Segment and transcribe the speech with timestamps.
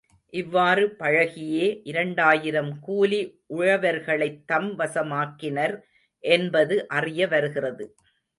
[0.33, 3.19] இவ்வாறு பழகியே இரண்டாயிரம் கூலி
[3.55, 5.75] உழவர்களைத் தம் வசமாக்கினர்
[6.23, 7.85] என்பது அறிய வருகிறது.